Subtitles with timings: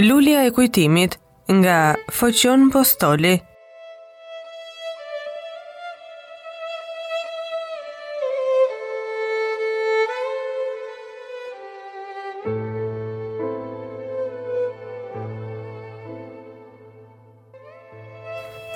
[0.00, 1.12] Lulia e kujtimit
[1.50, 3.34] nga Foqion Postoli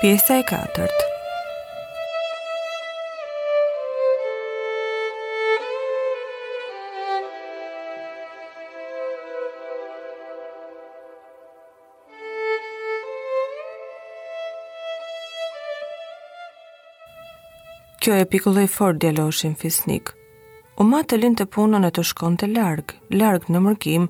[0.00, 1.17] Pjesa e katërt.
[17.98, 20.12] Kjo e pikulloj fort djaloshin fisnik.
[20.78, 24.04] U ma të linë të punën e të shkon të largë, largë në mërkim,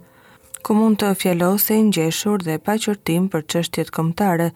[0.63, 4.51] ku mund të fjalose i njeshur dhe pa qërtim për qështjet komtare,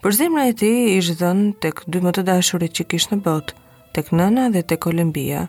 [0.00, 3.18] për zimra e ti i zhëdhën të këtë dy më të dashurit që kishë në
[3.28, 3.52] botë,
[3.92, 5.42] të nëna dhe të Kolumbia.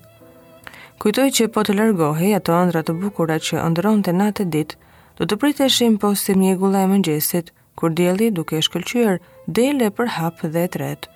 [1.00, 4.78] Kujtoj që po të largohi ato andrat të bukura që andron të natë e ditë,
[5.18, 9.24] do të priteshim po si mjegula e mëngjesit, kur djeli duke shkëllqyër,
[9.62, 11.08] dele për hapë dhe tretë.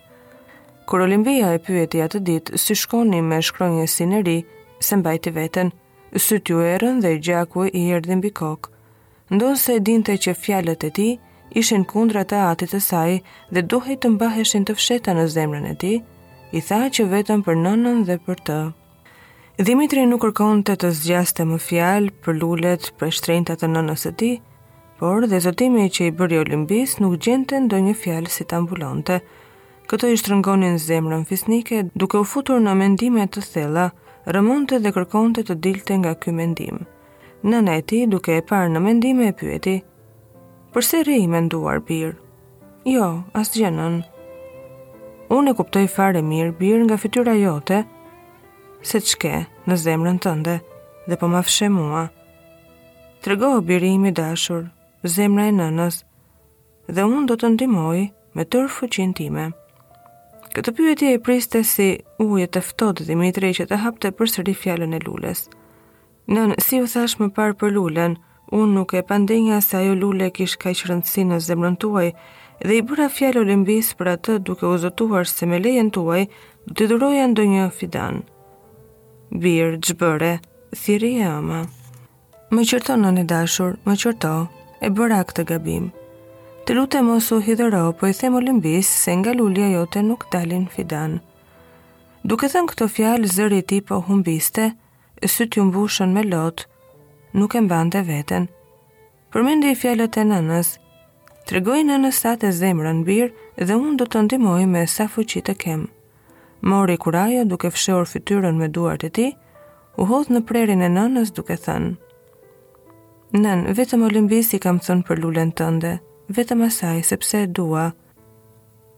[0.90, 4.34] Kur Olimpia e pyeti atë ditë si shkoni me shkronjën si në ri,
[4.86, 5.72] se mbajti veten,
[6.26, 8.70] së tju erën dhe gjaku i erdhi mbi kokë.
[9.34, 11.14] Ndonse e dinte që fjalët e tij
[11.62, 13.16] ishin kundra të atit të saj
[13.56, 15.98] dhe duhej të mbaheshin të fshehta në zemrën e tij,
[16.58, 18.60] i tha që vetëm për nënën dhe për të.
[19.72, 24.14] Dimitri nuk kërkon të të zgjaste më fjalë për lulet për shtrenjta të nënës së
[24.22, 24.38] tij,
[25.02, 29.18] por dhe zotimi që i bëri Olimpis nuk gjente ndonjë fjalë si ta mbulonte
[29.86, 33.86] këto i shtrëngonin zemrën fisnike duke u futur në mendime të thella,
[34.34, 36.82] rëmonte dhe kërkonte të dilte nga ky mendim.
[37.46, 39.76] Nëna e tij duke e parë në mendime e pyeti:
[40.74, 42.16] "Përse rri i menduar bir?"
[42.86, 43.98] "Jo, asgjë nën."
[45.36, 47.84] "Unë e kuptoj fare mirë bir nga fytyra jote,
[48.82, 49.36] se çke
[49.68, 50.56] në zemrën tënde
[51.10, 52.10] dhe po më fshe mua."
[53.22, 54.64] Tregohu biri dashur,
[55.16, 55.96] zemra e nënës,
[56.96, 58.00] dhe unë do të ndimoj
[58.36, 59.46] me tërë fëqin time.
[60.56, 61.86] Këtë pyetje e priste si
[62.24, 65.42] ujë të ftohtë Dimitri që të hapte përsëri fjalën e lules.
[66.32, 68.16] Nën, si u thash më parë për lulen,
[68.56, 72.08] unë nuk e pandenja se ajo lule kishë kaq rëndësi në zemrën tuaj,
[72.64, 76.22] dhe i bëra fjallë olimpis për atë duke uzotuar se me lejen tuaj,
[76.70, 78.24] du të duroja ndo një fidan.
[79.36, 80.32] Birë, gjëbëre,
[80.86, 81.62] thiri e ama.
[82.56, 84.48] Më qorton në një dashur, më qorton.
[84.86, 85.86] e bëra këtë gabim.
[86.66, 90.64] Të lutë mos u hidhëro, po i them Olimpis se nga lulja jote nuk dalin
[90.76, 91.20] fidan.
[92.26, 94.72] Duke thënë këto fjalë zëri i tij po humbiste,
[95.22, 96.64] e syt i mbushën me lot,
[97.38, 98.48] nuk e mbante veten.
[99.30, 100.72] Përmendi fjalët e nënës.
[101.46, 103.30] Tregoi nënës sa të zemrën bir
[103.62, 105.86] dhe unë do të ndihmoj me sa fuqi të kem.
[106.66, 109.32] Mori kurajo duke fshehur fytyrën me duart e tij,
[110.02, 111.94] u hodh në prerin e nënës duke thënë:
[113.38, 115.94] Nën, vetëm Olimpis i kam thënë për lulen tënde
[116.28, 117.94] vetëm asaj sepse e dua.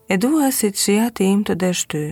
[0.07, 2.03] E dua si që ja të im të deshty.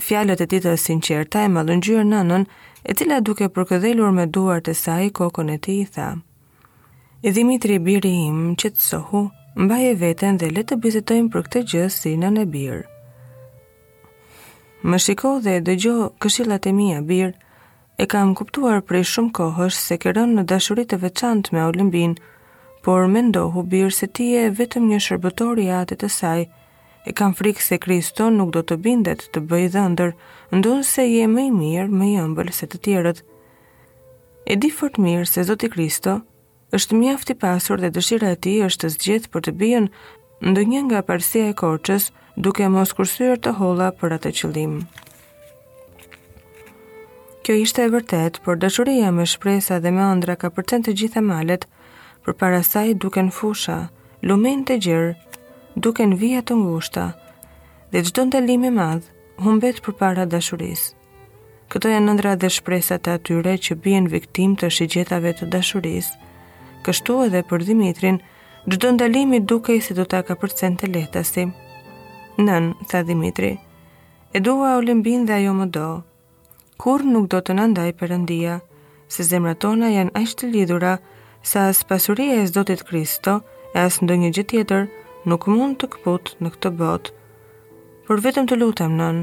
[0.00, 2.44] Fjallët e ti të sinqerta e madhën nënën,
[2.86, 6.08] e tila duke përkëdhelur me duar të saj kokon e ti i tha.
[7.22, 9.24] E dhimitri biri im që të sohu,
[9.56, 12.82] mbaje veten dhe letë të bizitojmë për këtë gjë si në në birë.
[14.88, 17.32] Më shiko dhe dhe gjo këshillat e mia birë,
[18.02, 22.18] e kam kuptuar prej shumë kohësh se kërën në dashurit e veçant me olimbinë,
[22.84, 26.42] por mendohu birë se ti e vetëm një shërbëtor i atit të saj,
[27.08, 30.12] e kam frikë se Kristo nuk do të bindet të bëjë dhëndër,
[30.58, 33.24] ndonë se je më i mirë, më i ëmbël se të tjerët.
[34.50, 36.18] E di fort mirë se Zoti Kristo
[36.76, 39.88] është mjaft i pasur dhe dëshira e tij është të zgjedh për të bijën
[40.52, 44.74] ndonjë nga parësia e korçës, duke mos kursyer të holla për atë qëllim.
[47.44, 51.22] Kjo ishte e vërtet, por dëshuria me shpresa dhe me ëndra ka përcën të gjitha
[51.24, 51.64] malet,
[52.24, 53.88] për para saj duken fusha,
[54.24, 55.10] lumen të gjërë,
[55.84, 57.06] duken vijat të ngushta,
[57.92, 59.08] dhe gjdo në të madhë,
[59.44, 60.94] humbet për para dashurisë.
[61.72, 66.08] Këto janë nëndra dhe shpresat e atyre që bjen viktim të shigjetave të dashuris,
[66.86, 68.18] kështu edhe për Dimitrin,
[68.68, 71.44] gjdo ndalimi duke i si do taka për cent të letasi.
[72.40, 73.56] Nën, tha Dimitri,
[74.34, 75.88] e dua Olimbin dhe ajo më do,
[76.82, 78.60] kur nuk do të nëndaj përëndia,
[79.08, 80.94] se zemra tona janë ashtë të lidhura,
[81.50, 83.42] sa as pasuria e Zotit Kristo,
[83.74, 84.86] e as ndonjë gjë tjetër
[85.30, 87.12] nuk mund të kput në këtë botë.
[88.08, 89.18] Por vetëm të lutem nën,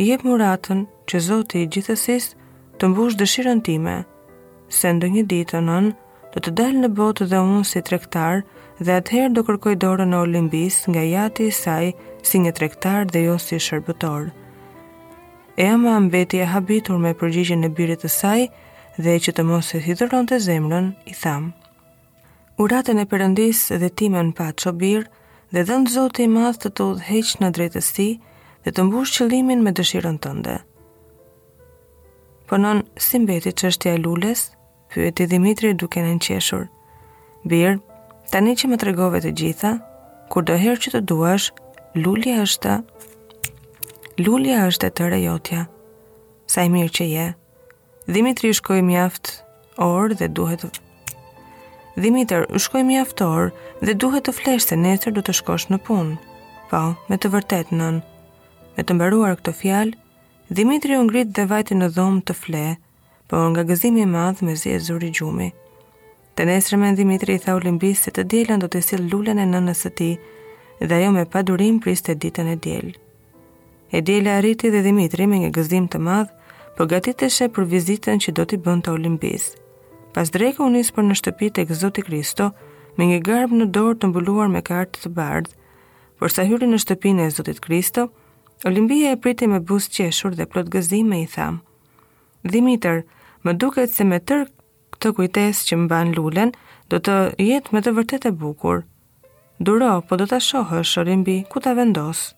[0.00, 2.20] i jep muratën që Zoti i
[2.78, 3.94] të mbush dëshirën time,
[4.76, 5.86] se ndonjë ditë nën
[6.34, 8.42] do të dal në botë dhe unë si tregtar
[8.84, 11.86] dhe atëherë do kërkoj dorën në Olimpis nga jati i saj
[12.26, 14.24] si një tregtar dhe jo si shërbëtor.
[15.56, 18.42] E ama mbeti e habitur me përgjigjen e birit të saj,
[18.96, 21.50] dhe që të mos e thithëron të zemrën, i tham.
[22.60, 25.02] Uratën e përëndis dhe timën pa qobir,
[25.52, 28.06] dhe dhëndë zoti i madhë të të udheq në drejtës ti,
[28.64, 30.56] dhe të mbush qëllimin me dëshirën tënde.
[32.48, 34.40] Për non, si mbeti që është tja lules,
[34.94, 36.66] pyeti Dimitri duke në nqeshur.
[37.50, 37.76] Bir,
[38.32, 39.72] tani që më tregove të gjitha,
[40.30, 41.50] kur do që të duash,
[41.94, 42.74] lulja është të...
[44.26, 45.62] Lulja është e të rejotja,
[46.48, 47.24] sa i mirë që je,
[48.06, 49.28] Dimitri shkoj mjaft
[49.82, 50.68] orë dhe duhet të...
[51.98, 53.48] Dimitër, u shkoj mjaft orë
[53.82, 56.14] dhe duhet të flesh se nesër du të shkosh në punë.
[56.70, 57.98] Po, me të vërtet nën.
[58.76, 59.96] Me të mbaruar këto fjalë,
[60.56, 62.62] Dimitri u ngrit dhe vajti në dhomë të fle,
[63.26, 65.48] po nga gëzimi i madh me zi e zuri gjumi.
[66.38, 67.60] Të nesërë me Dimitri i tha u
[68.04, 70.12] se të djelën do të sil lullën e nënës të ti,
[70.88, 72.94] dhe ajo me padurim priste ditën e djelë.
[73.96, 76.32] E djelë arriti dhe Dimitri me një gëzim të madhë,
[76.76, 79.46] po gatiteshe për vizitën që do t'i bënd të Olimpis.
[80.12, 82.50] Pas drejka u për në shtëpi të këzoti Kristo,
[82.98, 85.54] me një garbë në dorë të mbuluar me kartë të bardhë,
[86.20, 88.06] përsa sa hyri në shtëpinë e Zotit Kristo,
[88.68, 91.58] Olimpia e priti me busë qeshur dhe plot gëzim me i thamë.
[92.52, 93.02] Dimitër,
[93.44, 94.46] më duket se me tërë
[94.96, 96.52] këtë kujtes që më ban lullen,
[96.92, 98.84] do të jetë me të vërtet e bukur.
[99.60, 102.32] Duro, po do të shohësh, Olimpi, ku të vendosë?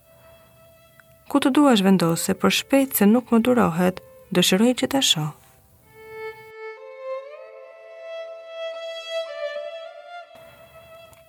[1.31, 3.99] Ku të duash vendose, për shpejt se nuk më durohet,
[4.34, 5.30] dëshiroj që ta shoh.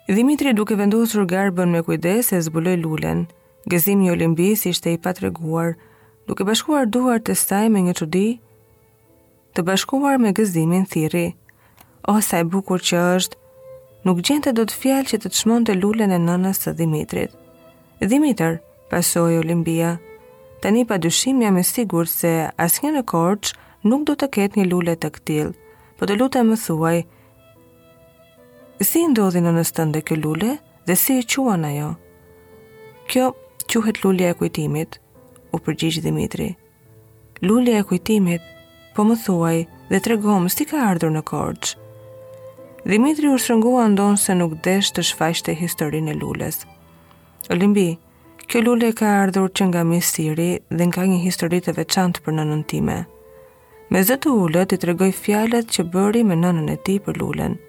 [0.10, 3.22] Dimitri duke vendosur garbën me kujdes e zbuloj lulen,
[3.70, 5.76] gëzim një olimbis ishte i patreguar,
[6.28, 8.26] duke bashkuar duar të staj me një çudi
[9.58, 11.34] të bashkuar me gëzimin thiri,
[12.08, 13.38] o sa e bukur që është,
[14.06, 17.32] nuk gjente do të fjalë që të të të lulen e nënës të Dimitrit.
[18.00, 18.60] Dimitër,
[18.90, 19.98] pasoj olimbia,
[20.64, 23.54] tani një pa dyshim jam e sigur se as një në korç
[23.88, 25.52] nuk do të ketë një lullet të këtil,
[25.98, 26.98] po të lutë e më thuaj,
[28.90, 30.56] si ndodhin në nëstënde stënde kë
[30.90, 31.90] dhe si e qua në jo?
[33.10, 33.36] Kjo
[33.84, 34.96] quhet lullet e kujtimit,
[35.54, 36.50] u përgjish Dimitri.
[37.46, 38.42] Lullet e kujtimit,
[38.96, 39.58] po më thuaj
[39.92, 41.76] dhe të regom si ka ardhur në korç.
[42.90, 46.64] Dimitri u shërëngua ndonë se nuk desh të shfajsh të historin e lulles.
[47.54, 47.92] Olimbi,
[48.50, 50.48] Kjo lule ka ardhur që nga misiri
[50.78, 52.96] dhe nga një histori të veçantë për nënën time.
[53.94, 54.34] Me zë të
[54.72, 57.60] të i tregoj fjalet që bëri me nënën e ti për lulen.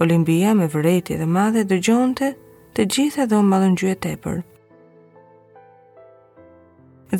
[0.00, 2.30] Olimpia me vëreti dhe madhe dë gjonte
[2.76, 4.40] të gjitha dhe o malën gjyë tepër.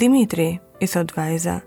[0.01, 0.49] Dimitri,
[0.81, 1.59] i thot vajza,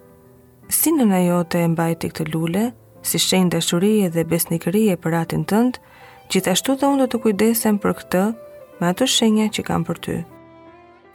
[0.80, 2.66] si në na jote e mbajti këtë lule,
[3.06, 5.82] si shenjë dashurie dhe besnikërie për atin tëndë,
[6.34, 8.26] gjithashtu dhe unë do të kujdesen për këtë
[8.82, 10.24] me ato shenja që kam për ty.'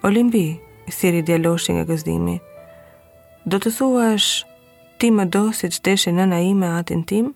[0.02, 0.56] Olimbi,
[0.88, 2.36] thiri djeloshin nga gëzdimi,
[3.52, 7.26] do të thua është ti më do si që deshe nëna i me atin tim?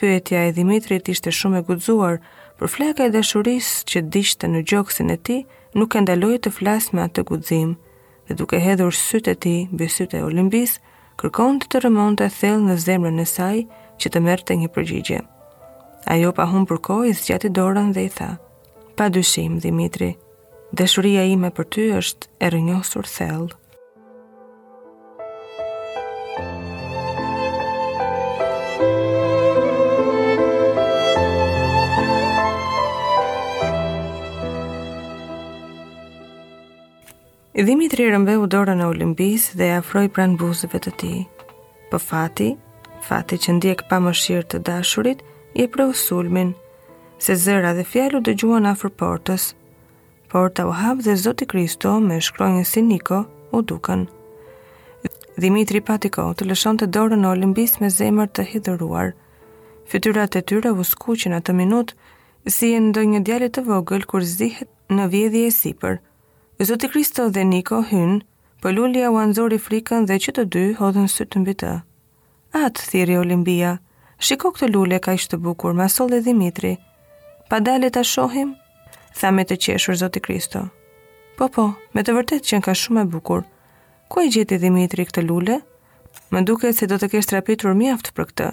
[0.00, 2.18] Pyetja e Dimitrit ishte shumë e gudzuar,
[2.60, 5.38] për fleka e dashuris që dishte në gjoksin e ti,
[5.80, 7.72] nuk e ndaloj të flasë me atë gudzim,
[8.28, 10.76] dhe duke hedhur sytë e ti, bësytë e Olimbis,
[11.20, 13.54] kërkon të të rëmon të thellë në zemrën e saj
[14.00, 15.20] që të mërë të një përgjigje.
[16.16, 18.34] Ajo pa hum përkoj, zgjati dorën dhe i tha,
[18.96, 20.12] pa dyshim, Dimitri,
[20.78, 23.56] Dëshuria ime për ty është e rënjosur thellë.
[37.60, 41.18] Dimitri rëmbeu dorën e Olimpis dhe e afroi pranë buzëve të tij.
[41.90, 42.52] Po fati,
[43.04, 45.18] fati që ndjek pa mëshirë të dashurit,
[45.58, 46.54] i e sulmin,
[47.18, 49.50] se zëra dhe fjallu dëgjuan afër portës,
[50.30, 54.06] por hap dhe Zoti Kristo me shkronjën si Niko u duken.
[55.42, 56.86] Dimitri Patiko të lëshon të
[57.18, 59.10] në olimbis me zemër të hidëruar.
[59.92, 61.94] Fytyrat e tyre u skuqin atë minut
[62.46, 65.98] si e ndoj një djali të vogël kur zihet në vjedhje e sipër.
[66.62, 68.20] Zoti Kristo dhe Niko hynë,
[68.62, 71.72] për lullia u anzori frikën dhe që të dy hodhën së mbi të.
[72.54, 73.74] Atë, thiri Olimpia,
[74.18, 76.76] shiko këtë lullia ka të bukur, ma dhe Dimitri.
[77.50, 78.54] Pa dalit a shohim,
[79.18, 80.66] tha me të qeshur Zoti Kristo.
[81.38, 81.64] Po po,
[81.94, 83.44] me të vërtet që në ka shumë e bukur.
[84.10, 85.60] Ku e gjeti Dimitri këtë lule?
[86.30, 88.48] Më duke se do të kesh trapitur mjaft për këtë.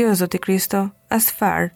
[0.00, 1.70] Jo, Zoti Kristo, as farë.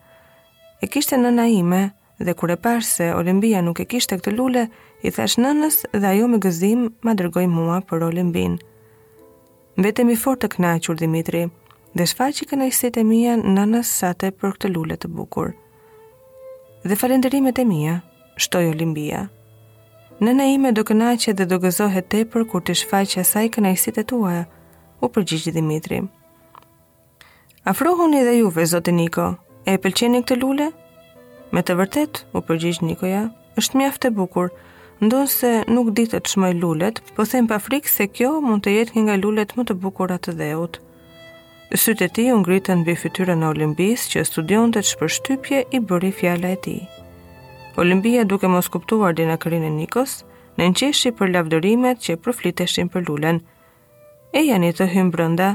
[0.82, 1.82] E kishte nëna ime,
[2.20, 4.66] dhe kur e pash se Olimpia nuk e kishte këtë lule,
[5.04, 8.56] i thash nënës dhe ajo me gëzim ma dërgoj mua për Olimpin.
[9.80, 11.46] Vetëm i fort të knaqur Dimitri,
[11.94, 15.52] dhe shfaqi kënaqësitë e mia nënës sate për këtë lule të bukur
[16.84, 18.00] dhe falenderimet e mia,
[18.36, 19.22] shtoj Olimpia.
[20.20, 24.42] Nëna ime do kënaqe dhe do gëzohet tepër kur të shfaqë asaj kënaqësitë tuaja,
[25.00, 26.02] u përgjigj Dimitri.
[27.72, 29.30] Afrohuni dhe juve, zotë Niko,
[29.64, 30.68] e pëlqeni këtë lule?
[31.56, 33.24] Me të vërtet, u përgjigj Nikoja,
[33.60, 34.52] është mjaft e bukur,
[35.04, 38.76] ndonë se nuk ditë të shmoj lulet, po them pa frikë se kjo mund të
[38.78, 40.83] jetë një nga lulet më të bukura të dheut.
[41.72, 46.10] Sytë e ti u ngritën bëj fytyrën e Olimpis që studion të shpërshtypje i bëri
[46.12, 46.74] fjala e ti.
[47.80, 50.18] Olimpia duke mos kuptuar dina kërin e Nikos,
[50.60, 53.40] në nqeshi për lavdërimet që përfliteshin për lullen.
[54.36, 55.54] E janë i të hymë brënda,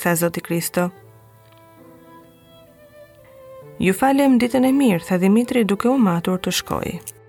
[0.00, 0.88] tha Zoti Kristo.
[3.84, 7.19] Ju falem ditën e mirë, tha Dimitri duke u matur të shkojë.